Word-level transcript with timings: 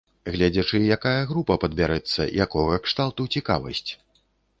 Гледзячы, 0.35 0.79
якая 0.95 1.21
група 1.31 1.57
падбярэцца, 1.63 2.21
якога 2.45 2.79
кшталту 2.87 3.27
цікавасць. 3.37 3.91